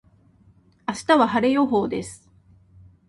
[0.87, 2.27] 明日は晴れ予報です。